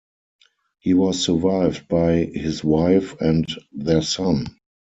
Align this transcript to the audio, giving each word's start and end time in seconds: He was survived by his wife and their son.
He 0.79 0.95
was 0.95 1.19
survived 1.23 1.87
by 1.87 2.13
his 2.23 2.63
wife 2.63 3.15
and 3.21 3.45
their 3.71 4.01
son. 4.01 4.47